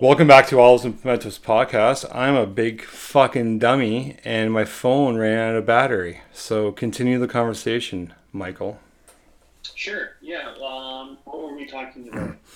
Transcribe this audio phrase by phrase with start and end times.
[0.00, 2.08] Welcome back to Olives and Pimentos podcast.
[2.14, 6.20] I'm a big fucking dummy and my phone ran out of battery.
[6.32, 8.78] So continue the conversation, Michael.
[9.74, 10.10] Sure.
[10.20, 10.54] Yeah.
[10.64, 12.36] Um, what were we talking about?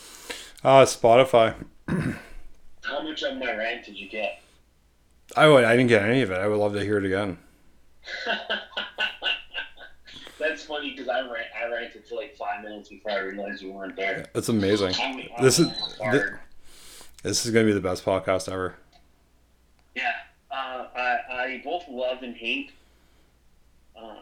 [0.64, 1.56] Uh, Spotify.
[1.88, 4.40] How much of my rant did you get?
[5.36, 5.64] I would.
[5.64, 6.38] I didn't get any of it.
[6.38, 7.36] I would love to hear it again.
[10.38, 13.72] That's funny because I ran, I ranted for like five minutes before I realized you
[13.72, 14.26] weren't there.
[14.34, 14.94] That's amazing.
[14.94, 16.38] I'm- I'm This is almost thi- hard.
[17.22, 18.76] This is gonna be the best podcast ever.
[19.94, 20.12] Yeah,
[20.50, 22.72] uh, I, I both love and hate
[23.96, 24.16] uh,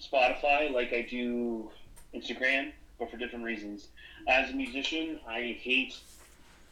[0.00, 1.70] Spotify like I do
[2.14, 3.88] Instagram, but for different reasons.
[4.28, 5.96] As a musician, I hate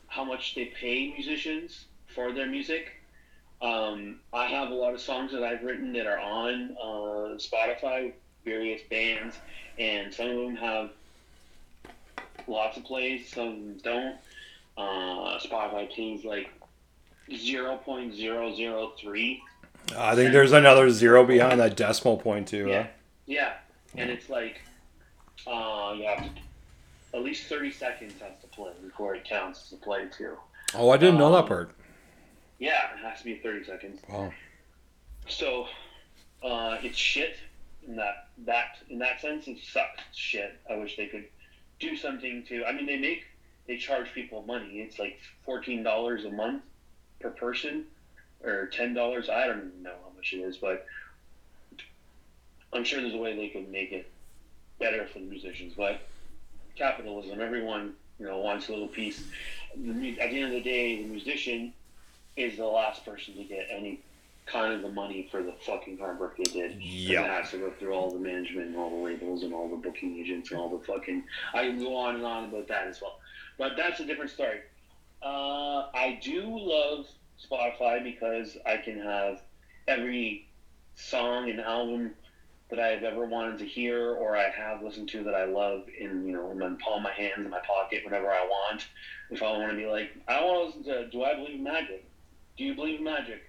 [0.09, 1.85] how much they pay musicians
[2.15, 2.93] for their music.
[3.61, 8.13] Um, I have a lot of songs that I've written that are on uh, Spotify,
[8.45, 9.37] various bands,
[9.79, 10.91] and some of them have
[12.47, 14.17] lots of plays, some don't.
[14.79, 16.49] Uh, Spotify pays like
[17.31, 19.41] 0.003
[19.97, 22.69] I think there's another zero behind that decimal point too.
[22.69, 22.89] yeah Huh?
[23.27, 23.53] yeah
[23.97, 24.61] and it's like
[25.47, 26.31] uh you have to
[27.15, 30.37] at least 30 seconds has to play before it counts as a play too
[30.75, 31.71] Oh, I didn't know that Um, part.
[32.59, 34.33] yeah it has to be 30 seconds Wow.
[35.27, 35.67] so
[36.43, 37.37] uh it's shit
[37.87, 41.25] in that that in that sense it sucks It's shit i wish they could
[41.81, 43.25] do something to i mean they make
[43.69, 46.65] they charge people money it's like $14 a month
[47.21, 47.85] per person
[48.43, 50.87] or $10 i don't even know how much it is but
[52.73, 54.11] i'm sure there's a way they could make it
[54.81, 56.01] better for the musicians but
[56.75, 59.23] capitalism everyone you know wants a little piece
[59.73, 61.73] at the end of the day the musician
[62.37, 64.01] is the last person to get any
[64.47, 66.81] kind of the money for the fucking hard work they did.
[66.81, 67.23] Yeah.
[67.23, 69.77] And has to go through all the management and all the labels and all the
[69.77, 71.25] booking agents and all the fucking.
[71.55, 73.19] I can go on and on about that as well.
[73.59, 74.61] But that's a different story.
[75.23, 77.07] Uh, I do love
[77.45, 79.41] Spotify because I can have
[79.89, 80.47] every
[80.95, 82.13] song and album
[82.71, 86.27] that I've ever wanted to hear or I have listened to that I love in
[86.27, 88.87] you know in my palm of my hands in my pocket whenever I want.
[89.31, 91.63] If I want to be like, I want to listen to Do I Believe in
[91.63, 92.05] Magic?
[92.57, 93.41] Do you believe in magic?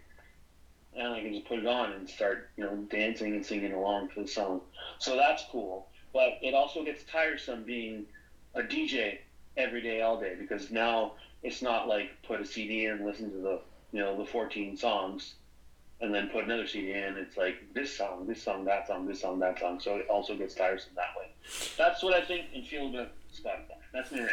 [0.95, 4.09] And I can just put it on and start, you know, dancing and singing along
[4.09, 4.61] to the song.
[4.99, 5.87] So that's cool.
[6.13, 8.05] But it also gets tiresome being
[8.55, 9.19] a DJ
[9.59, 13.37] every day, all day, because now it's not like put a CD in listen to
[13.37, 13.59] the,
[13.91, 15.35] you know, the 14 songs,
[16.01, 17.17] and then put another CD in.
[17.17, 19.79] It's like this song, this song, that song, this song, that song.
[19.79, 21.29] So it also gets tiresome that way.
[21.77, 23.77] That's what I think and feel about Spotify.
[23.93, 24.31] That's my rant.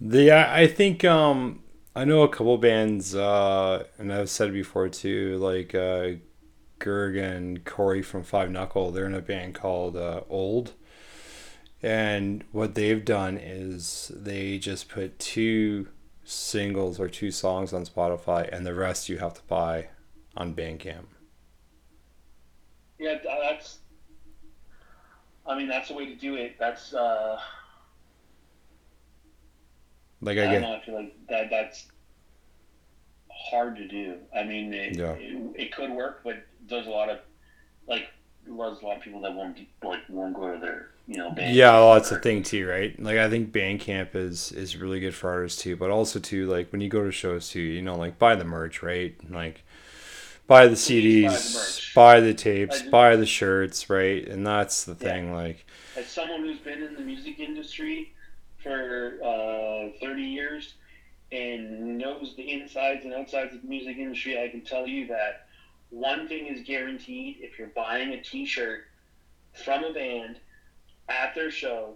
[0.00, 1.62] The I think um
[1.94, 6.12] I know a couple bands uh and I've said before too like uh
[6.80, 10.72] Gerg and Corey from Five Knuckle they're in a band called uh, Old
[11.82, 15.88] and what they've done is they just put two
[16.24, 19.88] singles or two songs on Spotify and the rest you have to buy
[20.36, 21.06] on Bandcamp.
[22.98, 23.78] Yeah, that's.
[25.44, 26.56] I mean, that's the way to do it.
[26.58, 26.94] That's.
[26.94, 27.38] uh
[30.20, 30.76] Like I I don't get know.
[30.76, 31.50] I feel like that.
[31.50, 31.86] That's
[33.50, 34.18] hard to do.
[34.34, 35.14] I mean, it, Yeah.
[35.14, 37.18] it, it could work, but there's a lot of
[37.88, 38.06] like
[38.46, 41.56] there's a lot of people that won't like won't go to their you know band.
[41.56, 42.98] Yeah, well, that's the thing too, right?
[43.00, 46.70] Like I think Bandcamp is is really good for artists too, but also too like
[46.72, 49.14] when you go to shows too, you know, like buy the merch, right?
[49.30, 49.64] Like
[50.46, 54.26] buy the Please buy the CDs, buy the tapes, buy the shirts, right?
[54.28, 55.08] And that's the Yeah.
[55.10, 55.66] thing, like
[55.96, 58.12] As someone who's been in the music industry
[58.62, 60.74] for uh, 30 years
[61.32, 65.46] and knows the insides and outsides of the music industry, I can tell you that
[65.92, 68.84] one thing is guaranteed if you're buying a t shirt
[69.52, 70.40] from a band
[71.08, 71.92] at their show,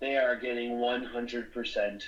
[0.00, 2.02] they are getting 100%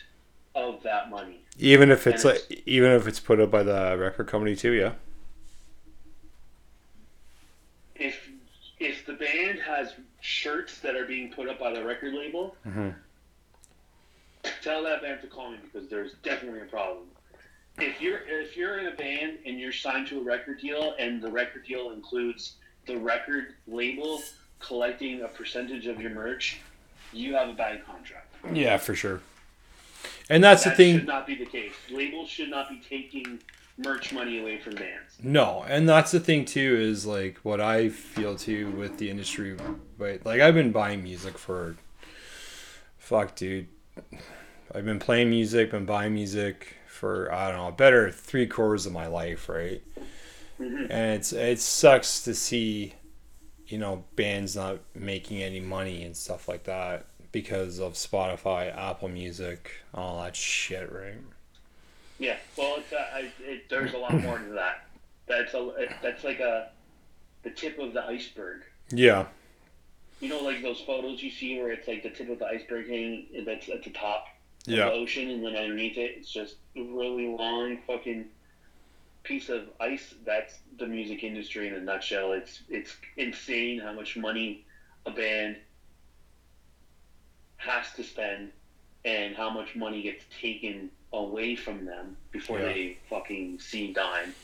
[0.55, 1.41] of that money.
[1.59, 4.73] even if it's And like even if it's put up by the record company too,
[4.73, 4.93] yeah.
[7.95, 8.29] If
[8.79, 12.95] if the band has shirts that are being put up by the record label, Mhm.
[14.63, 17.11] tell that band to call me because there's definitely a problem.
[17.81, 21.23] If you're if you're in a band and you're signed to a record deal and
[21.23, 22.57] the record deal includes
[22.87, 24.23] the record label
[24.59, 26.61] collecting a percentage of your merch,
[27.13, 28.35] you have a bad contract.
[28.53, 29.21] Yeah, for sure.
[30.29, 31.73] And that's that the thing should not be the case.
[31.91, 33.41] Labels should not be taking
[33.79, 35.17] merch money away from bands.
[35.23, 39.57] No, and that's the thing too is like what I feel too with the industry.
[39.99, 41.77] But like I've been buying music for,
[42.99, 43.69] fuck, dude.
[44.75, 48.93] I've been playing music, been buying music for I don't know, better three quarters of
[48.93, 49.83] my life, right?
[50.61, 50.91] Mhm.
[50.91, 52.95] And it's it sucks to see,
[53.67, 59.09] you know, bands not making any money and stuff like that because of Spotify, Apple
[59.09, 61.15] Music, all that shit, right?
[62.19, 64.85] Yeah, well, it's uh, I, it, there's a lot more to that.
[65.27, 66.71] That's a it, that's like a
[67.45, 68.61] the tip of the iceberg.
[68.91, 69.27] Yeah.
[70.21, 72.89] You know, like those photos you see where it's like the tip of the iceberg
[72.91, 74.27] hanging that's at the top
[74.67, 74.87] Yeah.
[74.87, 78.27] the ocean, and then underneath it, it's just a really long fucking
[79.23, 80.15] piece of ice.
[80.25, 82.33] That's the music industry in a nutshell.
[82.33, 84.65] It's it's insane how much money
[85.07, 85.57] a band
[87.57, 88.53] has to spend,
[89.05, 92.67] and how much money gets taken away from them before Yeah.
[92.67, 94.35] they fucking see dime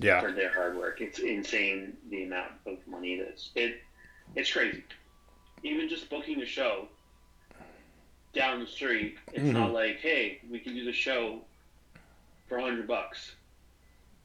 [0.00, 0.20] Yeah.
[0.20, 1.00] for their hard work.
[1.00, 3.82] It's insane the amount of money that's it.
[4.34, 4.82] It's crazy.
[5.62, 6.88] Even just booking a show
[8.36, 9.52] down the street, it's mm-hmm.
[9.52, 11.40] not like, hey, we can do the show
[12.46, 13.34] for a hundred bucks.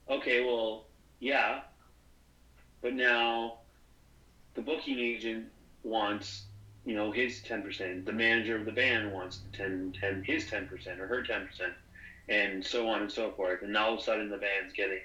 [0.08, 0.84] Okay, well,
[1.18, 1.60] yeah,
[2.82, 3.58] but now
[4.54, 5.46] the booking agent
[5.82, 6.42] wants,
[6.84, 8.04] you know, his ten percent.
[8.04, 11.72] The manager of the band wants 10, 10 his ten percent or her ten percent,
[12.28, 13.62] and so on and so forth.
[13.62, 15.00] And now all of a sudden, the band's getting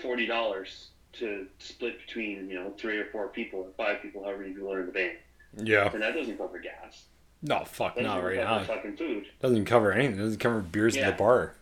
[0.00, 4.40] forty dollars to split between you know three or four people or five people, however
[4.40, 5.18] many people are in the band,
[5.56, 5.90] Yeah.
[5.92, 7.04] and that doesn't cover gas.
[7.42, 8.64] No, fuck, That not right now.
[8.64, 9.26] fucking food.
[9.40, 10.16] Doesn't cover anything.
[10.18, 11.54] Doesn't cover beers at the bar.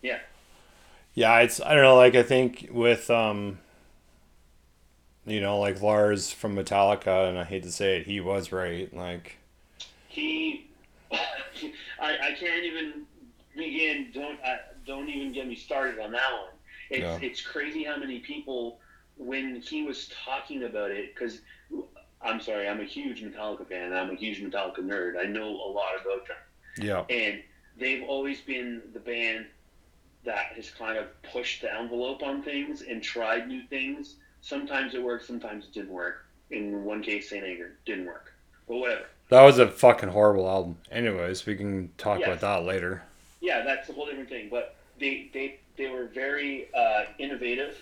[0.00, 0.18] Yeah.
[1.14, 1.96] Yeah, it's I don't know.
[1.96, 3.58] Like I think with um,
[5.26, 8.92] you know, like Lars from Metallica, and I hate to say it, he was right.
[8.94, 9.36] Like,
[10.08, 10.70] He,
[11.12, 11.18] I,
[12.00, 13.02] I can't even
[13.54, 14.08] begin.
[14.14, 16.50] Don't I, don't even get me started on that one.
[16.90, 17.18] It's Yeah.
[17.20, 18.78] it's crazy how many people
[19.18, 21.40] when he was talking about it because.
[22.24, 23.92] I'm sorry, I'm a huge Metallica fan.
[23.92, 25.18] I'm a huge Metallica nerd.
[25.18, 26.36] I know a lot about them.
[26.78, 27.42] yeah, and
[27.78, 29.46] they've always been the band
[30.24, 34.16] that has kind of pushed the envelope on things and tried new things.
[34.40, 36.24] Sometimes it worked, sometimes it didn't work.
[36.50, 38.32] In one case, Saint Anger didn't work,
[38.68, 39.06] but whatever.
[39.30, 40.76] that was a fucking horrible album.
[40.90, 42.28] Anyways, we can talk Yes.
[42.28, 43.02] about that later.
[43.40, 44.48] Yeah, that's a whole different thing.
[44.50, 47.76] But they they they were very uh, innovative,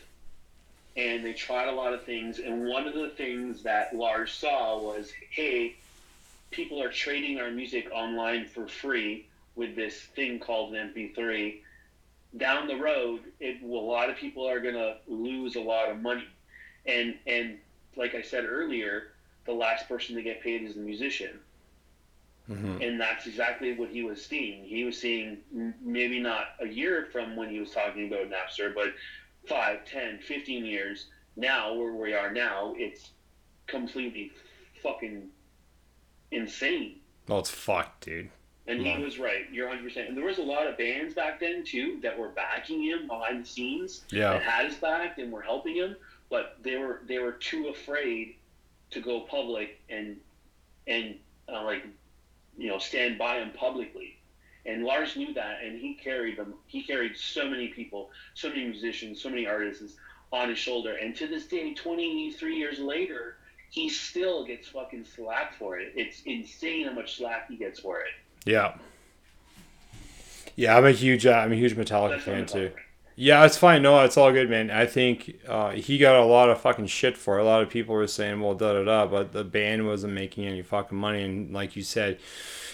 [0.96, 2.38] and they tried a lot of things.
[2.38, 5.76] And one of the things that Lars saw was, hey,
[6.50, 11.58] people are trading our music online for free with this thing called an MP3.
[12.36, 16.26] Down the road, it a lot of people are gonna lose a lot of money,
[16.86, 17.58] and and
[17.96, 19.04] like I said earlier,
[19.44, 21.40] the last person to get paid is the musician
[22.46, 24.64] hmm and that's exactly what he was seeing.
[24.64, 25.38] He was seeing
[25.80, 28.88] maybe not a year from when he was talking about Napster, but
[29.46, 31.06] 5, 10, 15 years
[31.36, 33.10] now, where we are now, it's
[33.66, 34.32] completely
[34.82, 35.28] fucking
[36.30, 36.96] insane.
[37.28, 38.30] Well, it's fucked, dude.
[38.66, 39.50] And he was right.
[39.50, 40.08] You're 100%.
[40.08, 43.44] And there was a lot of bands back then, too, that were backing him behind
[43.44, 45.96] the scenes that Yeah, had his back and were helping him,
[46.28, 48.36] but they were they were too afraid
[48.90, 50.16] to go public and
[50.86, 51.16] and
[51.52, 51.84] uh, like
[52.56, 54.19] you know stand by him publicly.
[54.66, 56.54] And Lars knew that, and he carried them.
[56.66, 59.96] He carried so many people, so many musicians, so many artists
[60.32, 60.96] on his shoulder.
[60.96, 63.36] And to this day, 23 years later,
[63.70, 65.92] he still gets fucking slack for it.
[65.96, 68.10] It's insane how much slack he gets for it.
[68.44, 68.74] yeah,
[70.56, 70.76] yeah.
[70.76, 72.72] I'm a huge, uh, I'm a huge Metallica That's fan too.
[73.16, 73.82] Yeah, it's fine.
[73.82, 74.70] No, it's all good, man.
[74.70, 77.42] I think uh, he got a lot of fucking shit for it.
[77.42, 80.46] A lot of people were saying, well, da da da, but the band wasn't making
[80.46, 81.22] any fucking money.
[81.22, 82.18] And like you said,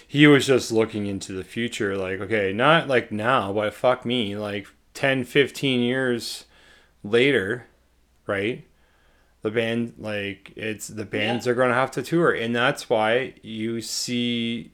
[0.06, 1.96] he was just looking into the future.
[1.96, 4.36] Like, okay, not like now, but fuck me.
[4.36, 6.44] Like 10, 15 years
[7.02, 7.66] later,
[8.26, 8.64] right?
[9.42, 12.32] The band, like, it's the bands are going to have to tour.
[12.32, 14.72] And that's why you see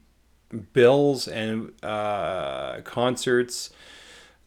[0.73, 3.71] bills and uh, concerts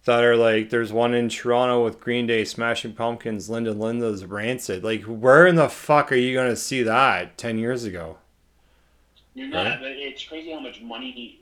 [0.04, 4.84] that are like there's one in Toronto with Green Day, Smashing Pumpkins, Linda Lindas Rancid.
[4.84, 8.18] Like where in the fuck are you gonna see that ten years ago?
[9.36, 9.80] You're not, Right.
[9.80, 11.38] but it's crazy how much money,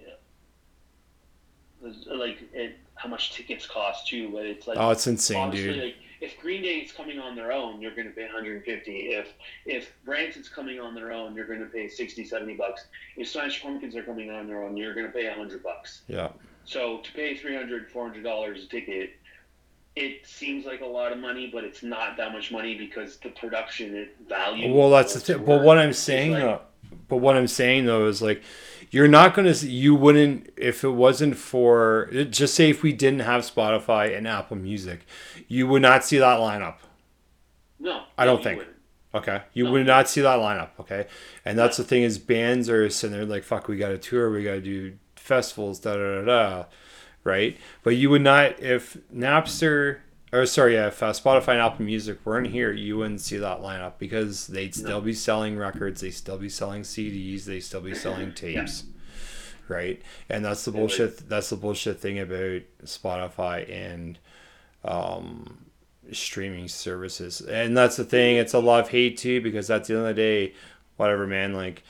[1.84, 4.30] uh, like it, how much tickets cost too.
[4.30, 5.76] But it's like Oh, it's insane, dude.
[5.82, 8.92] like if Green Day is coming on their own, you're going to pay 150.
[9.12, 9.28] If
[9.64, 12.84] if Rancid's coming on their own, you're going to pay 60, 70 bucks.
[13.16, 16.02] If Smash Pumpkins are coming on their own, you're going to pay 100 bucks.
[16.08, 16.30] Yeah,
[16.64, 19.10] So to pay 300, 400 dollars a ticket,
[19.94, 23.28] it seems like a lot of money, but it's not that much money because the
[23.28, 24.74] production value.
[24.74, 25.44] Well, that's the thing.
[25.44, 26.60] But what I'm saying, like- though,
[27.08, 28.42] but what I'm saying though is like,
[28.90, 33.42] you're not gonna, you wouldn't if it wasn't for just say if we didn't have
[33.42, 35.00] Spotify and Apple Music,
[35.48, 36.76] you would not see that lineup.
[37.80, 38.58] no, I don't think.
[38.58, 38.76] wouldn't.
[39.14, 39.72] Okay, you No.
[39.72, 40.70] would not see that lineup.
[40.80, 41.06] Okay,
[41.44, 44.30] and that's the thing is bands are sitting there like, fuck, we got to tour,
[44.30, 46.64] we got to do festivals, da da da da,
[47.22, 47.56] right?
[47.84, 49.98] But you would not if Napster
[50.34, 53.92] or sorry, if uh, Spotify and Apple Music weren't here, you wouldn't see that lineup
[53.98, 55.00] because they'd still No.
[55.00, 58.84] be selling records, they'd still be selling CDs, they'd still be selling tapes,
[59.68, 60.02] right?
[60.28, 61.28] And that's the bullshit.
[61.28, 64.18] That's the bullshit thing about Spotify and
[64.84, 65.66] um,
[66.12, 67.40] streaming services.
[67.40, 68.36] And that's the thing.
[68.36, 70.54] It's a love hate too because at the end of the day,
[70.96, 71.54] whatever, man.
[71.54, 71.82] Like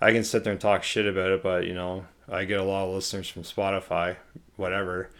[0.00, 2.64] I can sit there and talk shit about it, but you know, I get a
[2.64, 4.16] lot of listeners from Spotify,
[4.56, 5.10] whatever.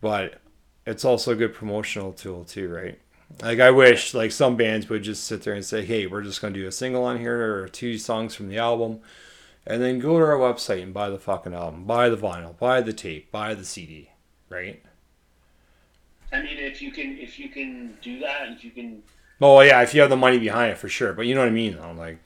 [0.00, 0.40] But
[0.86, 2.98] it's also a good promotional tool too, right?
[3.40, 6.40] Like I wish like some bands would just sit there and say, "Hey, we're just
[6.42, 9.00] gonna do a single on here or two songs from the album."
[9.66, 12.80] and then go to our website and buy the fucking album, buy the vinyl, buy
[12.80, 14.10] the tape, buy the CD,
[14.48, 14.82] right?
[16.32, 19.02] I mean, if you can, if you can do that, if you can,
[19.40, 21.12] Oh yeah, if you have the money behind it, for sure.
[21.12, 21.92] But you know what I mean, though.
[21.92, 22.18] Like,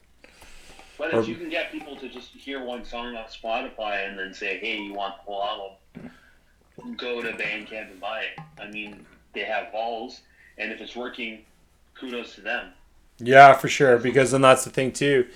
[0.99, 4.19] but Or- if you can get people to just hear one song on Spotify and
[4.19, 6.11] then say, "Hey, you want the whole album?"
[6.97, 8.38] Go to Bandcamp and buy it.
[8.59, 10.21] I mean, they have balls,
[10.59, 11.45] and if it's working,
[11.95, 12.73] kudos to them.
[13.18, 13.99] yeah, for sure.
[13.99, 15.26] Because then that's the thing too,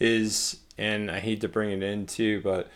[0.00, 2.68] is and I hate to bring it in too, but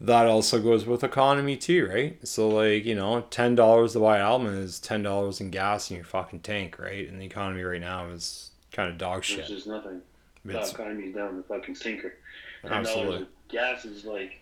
[0.00, 2.26] that also goes with economy too, right?
[2.26, 5.90] So like you know, ten dollars to buy an album is ten dollars in gas
[5.90, 7.08] in your fucking tank, right?
[7.08, 9.50] And the economy right now is kind of dog shit.
[9.50, 10.00] is nothing.
[10.44, 12.14] The It's economy's down the fucking sinker.
[12.62, 14.40] Ten absolutely dollars of gas is like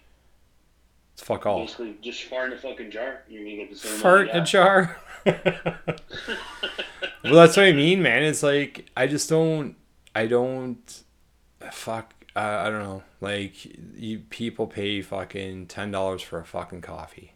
[1.17, 1.61] it's fuck all.
[1.61, 3.23] basically just fart in a fucking jar.
[3.27, 5.01] You're gonna get the same fart amount a jar.
[5.25, 5.97] well,
[7.25, 8.23] that's what I mean, man.
[8.23, 9.77] It's like I just don't,
[10.15, 11.03] I don't,
[11.73, 12.13] fuck.
[12.37, 13.03] I, I don't know.
[13.23, 13.55] Like
[13.97, 17.33] you, people pay fucking ten dollars for a fucking coffee,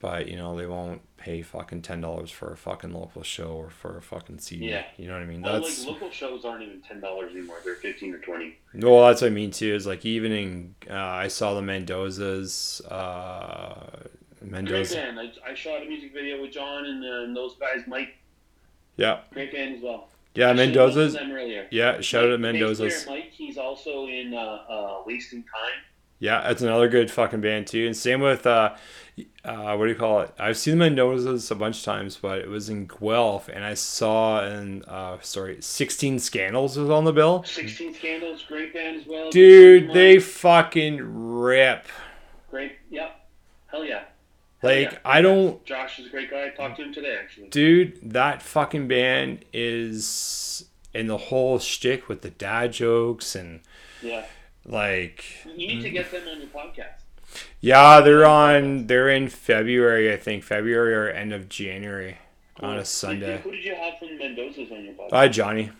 [0.00, 3.70] but you know they won't pay fucking ten dollars for a fucking local show or
[3.70, 4.70] for a fucking CD.
[4.70, 4.84] Yeah.
[4.96, 5.42] You know what I mean?
[5.42, 7.58] Well, That's like local shows aren't even ten dollars anymore.
[7.64, 8.58] They're fifteen or twenty.
[8.74, 9.72] well, that's what I mean too.
[9.74, 12.80] Is like even in uh, I saw the Mendoza's.
[12.90, 13.86] Uh,
[14.40, 14.94] Great Mendoza.
[14.94, 15.20] band.
[15.20, 17.82] I, I shot a music video with John and, uh, and those guys.
[17.86, 18.16] Mike,
[18.96, 20.08] Yeah, great band as well.
[20.34, 21.12] yeah, I Mendoza's.
[21.12, 21.66] them earlier.
[21.70, 23.04] Yeah, shout out to Mendoza's.
[23.06, 25.82] Mike, he's also in uh, uh, Wasting Time.
[26.20, 27.86] Yeah, that's another good fucking band too.
[27.86, 28.74] And same with uh,
[29.44, 30.32] uh, what do you call it?
[30.38, 33.72] I've seen the Mendoza's a bunch of times, but it was in Guelph, and I
[33.74, 37.42] saw and uh, sorry, Sixteen Scandals was on the bill.
[37.44, 39.30] Sixteen Scandals, great band as well.
[39.30, 41.86] Dude, they fucking rip.
[42.50, 42.72] great.
[42.90, 43.16] Yep.
[43.68, 44.02] Hell yeah.
[44.60, 44.98] Hell Like yeah.
[45.04, 46.46] I don't, Josh is a great guy.
[46.46, 47.48] I talked to him today actually.
[47.48, 47.98] dude.
[48.12, 53.60] That fucking band is in the whole shtick with the dad jokes and
[54.02, 54.26] Yeah.
[54.66, 57.02] Like You need to get them on your podcast.
[57.60, 58.86] Yeah, they're on.
[58.86, 60.42] They're in February, I think.
[60.42, 62.18] February or end of January
[62.58, 63.40] on a Sunday.
[63.42, 65.10] Who did you have from Mendoza's on your podcast?
[65.12, 65.70] Hi, Johnny.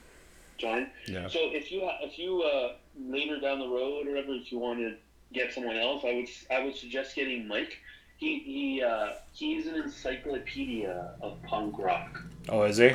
[0.59, 0.89] John.
[1.09, 1.27] Yeah.
[1.29, 2.75] So if you if you uh,
[3.09, 4.95] later down the road or whatever, if you want to
[5.33, 7.79] get someone else, I would I would suggest getting Mike.
[8.19, 12.23] He he uh, he's an encyclopedia of punk rock.
[12.49, 12.93] Oh, is he?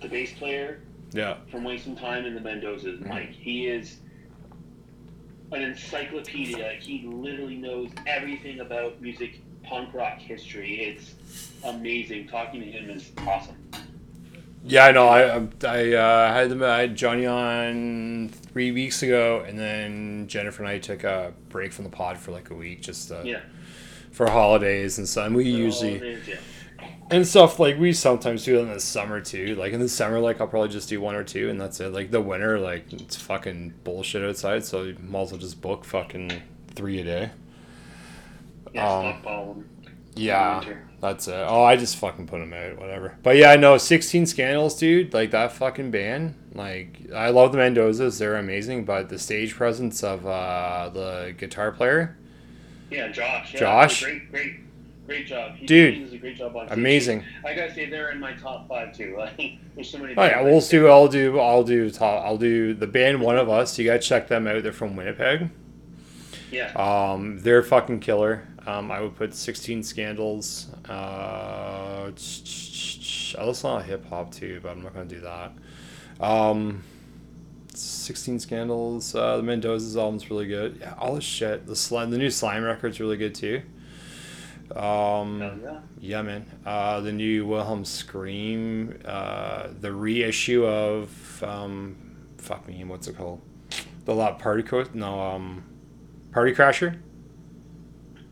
[0.00, 0.80] The bass player
[1.12, 1.36] Yeah.
[1.50, 3.30] from Wasting Time in the Mendoza's, Mike.
[3.30, 3.98] He is
[5.54, 6.72] an encyclopedia.
[6.80, 10.80] He literally knows everything about music, punk rock history.
[10.82, 11.14] It's
[11.64, 12.28] amazing.
[12.28, 13.56] Talking to him is awesome.
[14.66, 15.08] Yeah, I know.
[15.08, 16.62] I I uh, had them.
[16.62, 21.72] I had Johnny on three weeks ago, and then Jennifer and I took a break
[21.72, 23.40] from the pod for like a week, just uh, Yeah.
[24.10, 25.22] for holidays and so.
[25.24, 26.36] And we They're usually names, yeah.
[27.10, 29.54] And stuff like we sometimes do it in the summer too.
[29.56, 31.92] Like in the summer, like I'll probably just do one or two, and that's it.
[31.92, 35.84] Like the winter, like it's fucking bullshit outside, so you might as well just book
[35.84, 36.42] fucking
[36.74, 37.30] three a day.
[38.72, 39.64] Yeah, Um.
[40.16, 40.62] Yeah,
[41.00, 41.34] that's it.
[41.34, 43.16] Oh, I just fucking put them out, whatever.
[43.24, 45.12] But yeah, I know 16 Scandals, dude.
[45.12, 46.36] Like that fucking band.
[46.54, 48.84] Like I love the Mendozas; they're amazing.
[48.84, 52.16] But the stage presence of uh, the guitar player,
[52.90, 53.54] Yeah, Josh.
[53.54, 54.02] Yeah, Josh?
[54.04, 54.54] Great, great,
[55.06, 55.54] great job.
[55.56, 57.24] He, Dude, does a great job on amazing.
[57.44, 59.16] I gotta say, they're in my top five too.
[59.18, 59.36] Like
[59.74, 60.14] there's so many.
[60.16, 60.88] Oh yeah, we'll do.
[60.88, 61.38] I'll do.
[61.38, 61.90] I'll do.
[61.90, 63.20] Top, I'll do the band.
[63.20, 63.78] One of us.
[63.78, 64.62] You gotta check them out.
[64.62, 65.50] They're from Winnipeg.
[66.50, 66.72] Yeah.
[66.74, 68.46] Um, they're fucking killer.
[68.66, 70.68] Um, I would put 16 Scandals.
[70.88, 75.20] Uh, I listen to a lot of hip hop too, but I'm not gonna do
[75.20, 75.52] that.
[76.20, 76.82] Um,
[77.74, 79.14] 16 Scandals.
[79.14, 80.78] Uh, the Mendoza's album's really good.
[80.80, 81.66] Yeah, all this shit.
[81.66, 83.62] The slime, the new Slime record's really good too.
[84.74, 85.80] Um, yeah.
[86.00, 86.46] yeah, man.
[86.64, 91.96] Uh, the new Wilhelm Scream, uh, the reissue of um,
[92.38, 93.40] fuck me, what's it called?
[94.04, 94.94] The lot party coat?
[94.94, 95.64] No, um,
[96.32, 96.98] Party Crasher.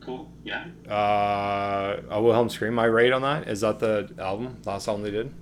[0.01, 0.29] Cool.
[0.43, 0.65] Yeah.
[0.87, 2.73] Uh, a Wilhelm Scream.
[2.73, 3.47] Am I right on that?
[3.47, 4.57] Is that the album?
[4.65, 5.33] Last album they did?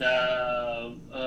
[0.00, 0.55] Uh,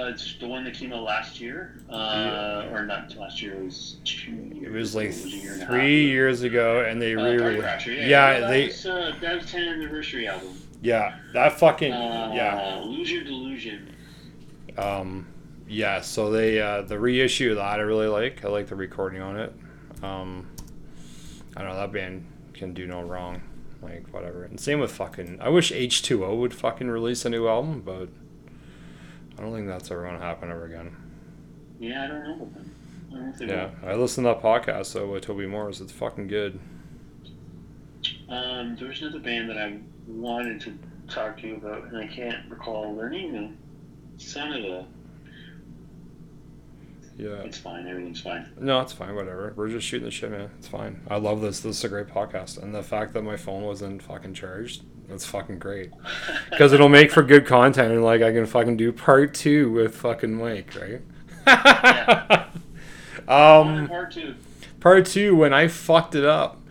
[0.09, 1.77] it's the one that came out last year.
[1.89, 3.53] Uh, or not last year.
[3.55, 4.63] It was two years.
[4.67, 5.15] It was like ago.
[5.25, 8.07] Year and half three years ago, and they Uh, re Party re- Crasher, yeah,
[8.39, 10.49] yeah, they Was, uh, that was 10th anniversary album.
[10.81, 13.95] yeah that fucking Uh, yeah Lose Your Delusion.
[14.77, 15.27] um
[15.67, 19.21] yeah so they uh the reissue of that I really like I like the recording
[19.21, 19.53] on it
[20.03, 20.47] Um,
[21.57, 23.41] I don't know that band can do no wrong.
[23.81, 24.43] Like whatever.
[24.43, 25.39] And same with fucking.
[25.41, 28.09] I wish H2O would fucking release a new album, but
[29.39, 30.93] I don't think that's ever gonna happen ever again.
[31.79, 32.51] Yeah, I don't know.
[33.11, 35.79] I don't Yeah, I listened to that podcast though with Toby Morse.
[35.79, 36.59] It's fucking good.
[38.27, 40.77] Um, there was another band that I wanted to
[41.07, 43.49] talk to you about, and I can't recall their name now.
[44.35, 44.85] A.
[47.17, 47.29] Yeah.
[47.43, 47.87] It's fine.
[47.87, 48.51] Everything's fine.
[48.59, 49.15] No, it's fine.
[49.15, 49.53] Whatever.
[49.55, 50.51] We're just shooting the shit, man.
[50.57, 51.01] It's fine.
[51.09, 51.61] I love this.
[51.61, 55.25] This is a great podcast, and the fact that my phone wasn't fucking charged, that's
[55.25, 55.91] fucking great.
[56.49, 59.95] Because it'll make for good content, and like I can fucking do part two with
[59.95, 61.01] fucking Mike, right?
[63.27, 64.35] um, part two.
[64.79, 66.61] part two when I fucked it up.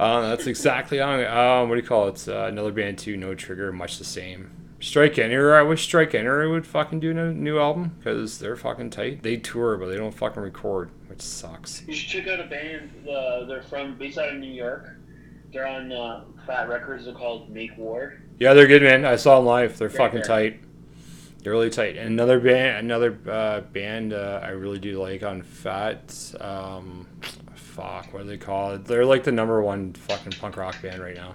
[0.00, 1.24] Uh, that's exactly on.
[1.24, 2.12] Um, what do you call it?
[2.12, 3.16] It's, uh, another band too.
[3.16, 4.50] No trigger, much the same.
[4.80, 5.54] Strike Enter.
[5.54, 9.22] I wish Strike Enter would fucking do a new album because they're fucking tight.
[9.22, 11.84] They tour, but they don't fucking record, which sucks.
[11.86, 12.90] You should check out a band.
[13.08, 14.96] Uh, they're from based out of New York.
[15.52, 17.04] They're on uh, Fat Records.
[17.04, 18.14] They're called Make War.
[18.38, 19.04] Yeah, they're good, man.
[19.04, 19.76] I saw them live.
[19.78, 20.60] They're fucking tight.
[21.42, 21.96] They're really tight.
[21.96, 26.34] And another band, another uh, band uh, I really do like on Fat.
[26.40, 27.06] Um,
[27.54, 28.84] fuck, what do they call it?
[28.84, 31.32] They're like the number one fucking punk rock band right now.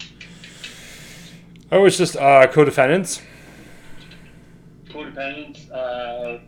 [1.71, 3.21] Oh, it's just uh, Co-Defendants.
[4.85, 5.69] Codependence.
[5.69, 6.39] Uh,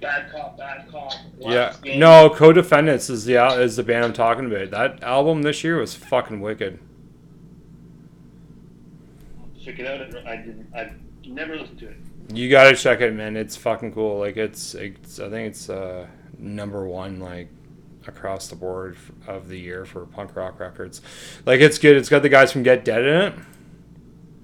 [0.00, 1.12] bad Cop, Bad Cop.
[1.40, 1.98] Yeah, Game.
[1.98, 4.70] no, Co-Defendants is the is the band I'm talking about.
[4.70, 6.78] That album this year was fucking wicked.
[9.64, 10.26] Check it out.
[10.26, 10.66] I didn't.
[10.74, 10.92] I
[11.26, 11.96] never listened to it.
[12.32, 13.36] You gotta check it, man.
[13.36, 14.18] It's fucking cool.
[14.18, 16.06] Like it's, it's I think it's uh,
[16.38, 17.48] number one like
[18.06, 21.00] across the board of the year for punk rock records.
[21.46, 21.96] Like it's good.
[21.96, 23.34] It's got the guys from Get Dead in it.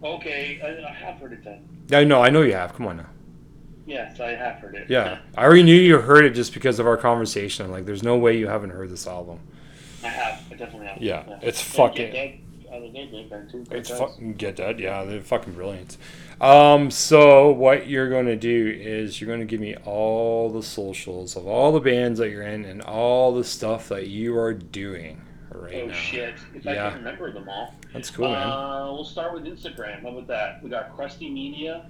[0.03, 1.69] Okay, I, I have heard it then.
[1.93, 2.75] I know, I know you have.
[2.75, 3.07] Come on now.
[3.87, 4.89] Yes, I have heard it.
[4.89, 7.71] Yeah, I already knew you heard it just because of our conversation.
[7.71, 9.41] Like, there's no way you haven't heard this album.
[10.03, 10.41] I have.
[10.51, 11.03] I definitely have.
[11.03, 12.45] Yeah, it's And fucking-
[12.81, 13.65] Get Dead, I was Get Dead band too.
[13.77, 14.81] It's fucking Get Dead.
[14.81, 15.97] Yeah, they're fucking brilliant.
[16.41, 21.47] Um, so what you're gonna do is you're gonna give me all the socials of
[21.47, 25.21] all the bands that you're in and all the stuff that you are doing
[25.53, 25.93] right Oh now.
[25.93, 26.35] shit!
[26.55, 26.91] If I Yeah.
[26.91, 27.75] can remember them all.
[27.93, 28.49] That's cool, man.
[28.49, 30.03] Uh, we'll start with Instagram.
[30.03, 30.63] How about that?
[30.63, 31.87] We got Crusty Media.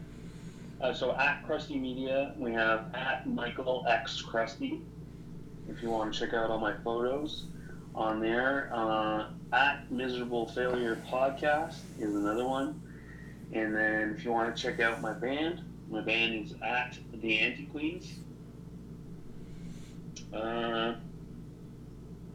[0.80, 4.80] Uh, so at Crusty Media, we have at Michael X Krusty.
[5.68, 7.44] If you want to check out all my photos
[7.94, 12.80] on there, uh, at Miserable Failure Podcast is another one.
[13.52, 17.38] And then if you want to check out my band, my band is at the
[17.38, 18.14] Anti Queens.
[20.32, 20.94] Uh,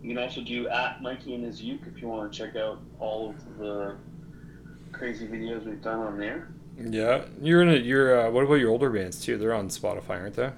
[0.04, 2.80] you can also do at Mikey and his Uke if you want to check out
[3.00, 3.96] all of the
[4.92, 6.50] crazy videos we've done on there.
[6.78, 7.76] Yeah, you're in a.
[7.76, 8.28] You're.
[8.28, 9.38] Uh, what about your older bands too?
[9.38, 10.52] They're on Spotify, aren't they?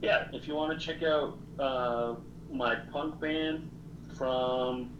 [0.00, 2.14] Yeah, if you want to check out uh,
[2.50, 3.70] my punk band
[4.16, 4.95] from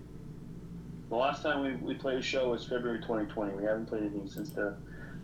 [1.08, 3.54] the last time we, we played a show was February 2020.
[3.54, 4.76] We haven't played anything since the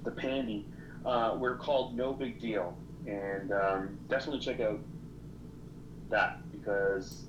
[0.05, 0.67] the pandy.
[1.05, 4.81] Uh, we're called No Big Deal, and um, definitely check out
[6.11, 7.25] that because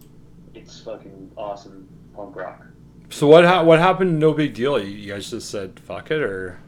[0.54, 2.66] it's fucking awesome punk rock.
[3.10, 3.46] So what?
[3.46, 4.20] Ha- what happened?
[4.20, 4.82] No big deal.
[4.82, 6.60] You, guys just said fuck it, or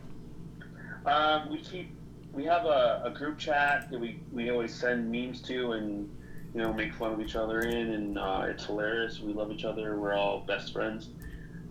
[1.05, 1.91] Um, we keep
[2.33, 6.09] we have a, a group chat that we, we always send memes to and
[6.53, 9.19] you know make fun of each other in and uh, it's hilarious.
[9.21, 9.97] We love each other.
[9.97, 11.09] We're all best friends.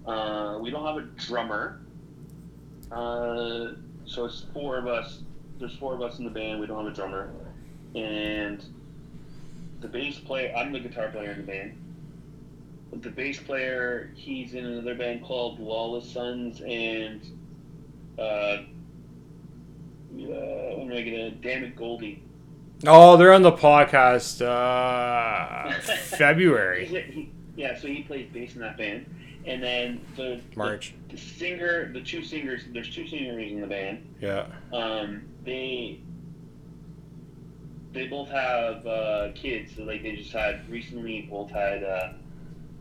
[0.06, 1.80] Uh, we don't have a drummer,
[2.92, 3.72] uh,
[4.04, 5.22] so it's four of us.
[5.58, 6.60] There's four of us in the band.
[6.60, 7.30] We don't have a drummer,
[7.94, 8.62] and
[9.80, 10.52] the bass player.
[10.56, 11.80] I'm the guitar player in the band.
[13.02, 17.20] The bass player, he's in another band called Lawless Sons, and
[18.18, 18.62] uh, uh,
[20.12, 21.02] what am I gonna?
[21.02, 22.22] get a Damn it, Goldie.
[22.86, 24.42] oh, they're on the podcast.
[24.44, 29.06] Uh, February, yeah, so he plays bass in that band,
[29.46, 30.94] and then the March.
[31.08, 32.62] the, the singer, the two singers.
[32.72, 34.14] There's two singers in the band.
[34.20, 34.46] Yeah.
[34.72, 36.00] Um, they
[37.92, 39.76] they both have uh, kids.
[39.76, 42.12] So like they just had recently both had uh,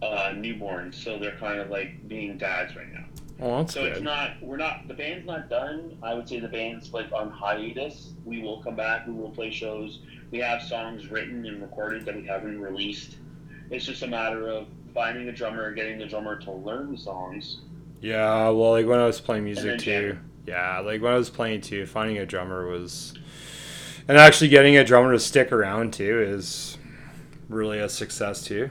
[0.02, 3.06] uh, newborns, so they're kind of like being dads right now.
[3.40, 5.98] Oh, that's So it's not we're not the band's not done.
[6.02, 8.14] I would say the band's like on hiatus.
[8.26, 9.08] We will come back.
[9.08, 10.00] We will play shows.
[10.32, 13.18] We have songs written and recorded that we haven't released.
[13.70, 17.60] It's just a matter of finding a drummer, getting the drummer to learn the songs.
[18.02, 20.18] Yeah, well, like when I was playing music too.
[20.46, 23.14] Yeah, like when I was playing too, finding a drummer was,
[24.08, 26.78] and actually getting a drummer to stick around too is
[27.50, 28.70] really a success too.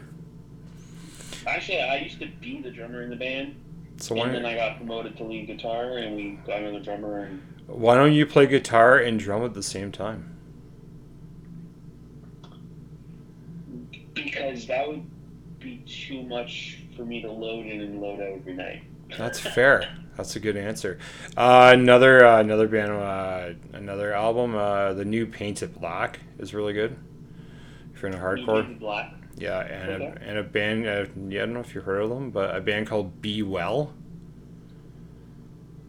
[1.47, 3.57] Actually, I used to be the drummer in the band,
[3.97, 7.25] So and then I got promoted to lead guitar, and we got another drummer.
[7.25, 10.33] And why don't you play guitar and drum at the same time?
[14.15, 15.05] because that would
[15.63, 18.83] be too much for me to load in and load out every night.
[19.17, 19.89] That's fair.
[20.17, 20.99] That's a good answer.
[21.37, 24.55] Uh, another uh, another band, uh, another album.
[24.55, 26.97] Uh, the new Paint It Black is really good.
[27.95, 29.13] If you're into hardcore, Paint It Black.
[29.37, 30.87] yeah, and a, and a band.
[30.87, 33.43] Uh, yeah, I don't know if you heard of them, but a band called Be
[33.43, 33.93] Well.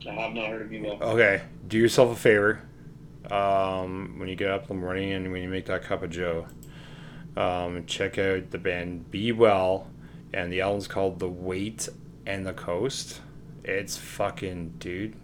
[0.07, 0.83] I have not heard of you.
[0.83, 1.01] Well.
[1.01, 2.61] Okay, do yourself a favor.
[3.31, 6.09] Um, when you get up in the morning and when you make that cup of
[6.09, 6.45] Joe,
[7.35, 9.87] um, check out the band Be Well,
[10.33, 11.89] and the album's called The Weight
[12.25, 13.21] and the Cost.
[13.63, 15.15] It's fucking dude.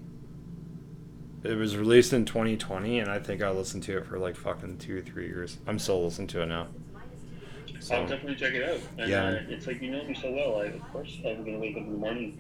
[1.44, 4.78] It was released in 2020, and I think I listened to it for like fucking
[4.80, 5.58] two or three years.
[5.68, 6.68] I'm still listening to it now.
[7.92, 8.80] I'll definitely check it out.
[8.98, 9.24] And, Yeah.
[9.26, 10.60] uh, it's like you know me so well.
[10.62, 12.38] I, of course, I'm gonna wake up in the morning,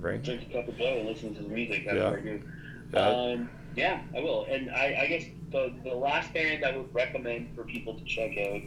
[0.00, 0.20] right?
[0.20, 1.84] drink a cup of Joe, and listen to the music.
[1.84, 2.10] That's Yeah.
[2.10, 2.42] what I do.
[2.92, 3.08] Yeah.
[3.08, 4.46] Um, yeah, I will.
[4.50, 8.36] And I, I guess the the last band I would recommend for people to check
[8.36, 8.62] out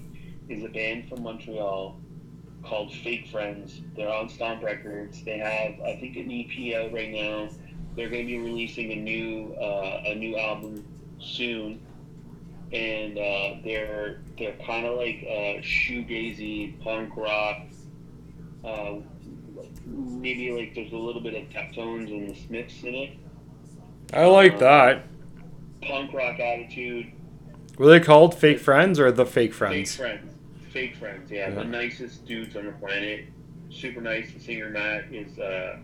[0.49, 1.99] is a band from Montreal
[2.63, 3.81] called Fake Friends.
[3.95, 5.23] They're on Stomp Records.
[5.23, 7.49] They have I think an EP out right now.
[7.95, 10.85] They're going to be releasing a new uh, a new album
[11.19, 11.81] soon,
[12.71, 17.61] and uh, they're they're kind of like uh, shoegazy punk rock.
[18.63, 18.95] Uh,
[19.85, 23.11] maybe like there's a little bit of Deftones and the Smiths in it
[24.13, 25.03] I like that.
[25.81, 27.11] punk rock attitude.
[27.77, 29.95] Were they called Fake Friends or the Fake Friends?
[29.95, 30.33] Fake friends.
[30.77, 31.49] Fake friends, yeah.
[31.49, 31.55] Yeah.
[31.55, 33.25] The nicest dudes on the planet.
[33.71, 34.31] Super nice.
[34.31, 35.77] The singer Matt is uh,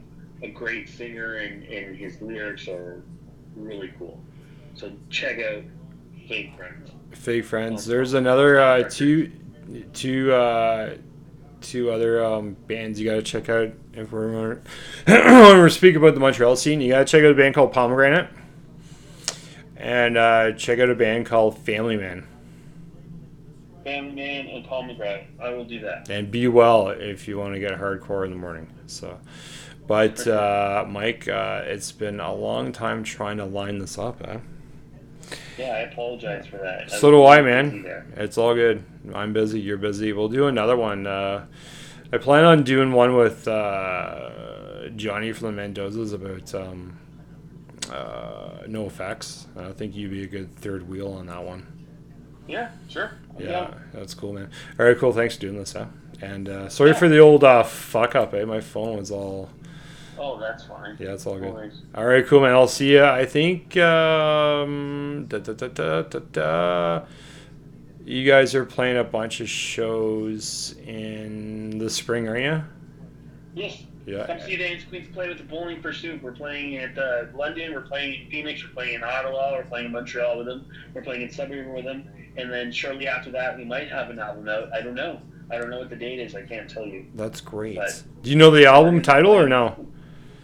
[0.44, 3.02] a great singer, and, and his lyrics are
[3.56, 4.22] really cool.
[4.76, 5.64] So check out
[6.28, 6.92] Fake Friends.
[7.10, 7.88] Fake Friends.
[7.88, 9.32] There's another uh, two,
[9.94, 10.98] two, uh,
[11.62, 14.60] two other um, bands you got to check out if we're
[15.06, 16.82] when we're speaking about the Montreal scene.
[16.82, 18.30] You got to check out a band called Pomegranate,
[19.76, 22.28] and uh, check out a band called Family Man.
[23.84, 25.26] Family Man and Paul McGrath.
[25.42, 26.10] I will do that.
[26.10, 28.72] And be well if you want to get hardcore in the morning.
[28.88, 29.20] So,
[29.88, 34.26] but uh, Mike, uh, it's been a long time trying to line this up.
[34.26, 34.38] Eh?
[35.58, 36.90] Yeah, I apologize for that.
[36.92, 37.86] So do I, man.
[38.16, 38.84] It's all good.
[39.14, 39.60] I'm busy.
[39.60, 40.14] You're busy.
[40.14, 41.06] We'll do another one.
[41.06, 41.46] Uh,
[42.12, 46.98] I plan on doing one with uh, Johnny from the Mendozas about um,
[47.92, 49.46] uh, NOFX.
[49.58, 51.68] I think you'd be a good third wheel on that one.
[52.48, 53.12] Yeah, sure.
[53.38, 54.50] Yeah, that's cool, man.
[54.80, 55.12] All right, cool.
[55.12, 55.86] Thanks for doing this, huh?
[56.22, 58.34] And uh, sorry for the old uh, fuck up.
[58.34, 58.46] Eh?
[58.46, 59.50] My phone was all.
[60.18, 60.96] Oh, that's fine.
[61.00, 61.54] Yeah, it's all good.
[61.54, 61.82] worries.
[61.96, 62.52] All right, cool, man.
[62.52, 63.04] I'll see you.
[63.04, 67.06] I think um, da, da, da, da, da, da.
[68.06, 72.64] you guys are playing a bunch of shows in the spring, are you?
[73.56, 73.84] Yes.
[74.06, 74.28] Yeah.
[74.28, 76.22] Come see the Dance Queens play with the Bowling for Soup.
[76.22, 77.74] We're playing at uh, London.
[77.74, 78.64] We're playing in Phoenix.
[78.64, 79.54] We're playing in Ottawa.
[79.54, 80.66] We're playing in Montreal with them.
[80.94, 82.10] We're playing in Sudbury with them.
[82.36, 84.74] And then shortly after that, we might have an album out.
[84.74, 85.22] I don't know.
[85.52, 86.36] I don't know what the date is.
[86.36, 87.06] I can't tell you.
[87.16, 87.76] That's great.
[87.78, 89.88] But- Do you know the album title or no?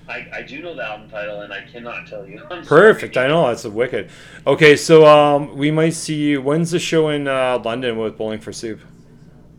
[0.07, 2.41] I, I do know the album title, and I cannot tell you.
[2.49, 3.13] I'm Perfect.
[3.13, 3.27] sorry.
[3.27, 4.09] I know that's a wicked.
[4.47, 6.41] Okay, so um, we might see you.
[6.41, 8.79] When's the show in uh, London with Bowling for Soup?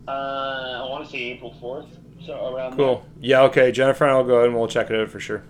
[0.07, 1.87] Uh, I want to say April 4th.
[2.25, 3.05] So around Cool.
[3.19, 3.41] Yeah.
[3.43, 3.71] Okay.
[3.71, 5.43] Jennifer and I'll go ahead and we'll check it out for sure.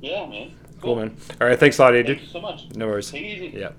[0.00, 0.52] Yeah, man.
[0.80, 1.16] Cool, man.
[1.40, 1.58] All right.
[1.58, 2.20] Thanks a lot, Thank dude.
[2.20, 2.66] you so much.
[2.74, 3.10] No worries.
[3.10, 3.58] Take it easy.
[3.58, 3.70] Yeah.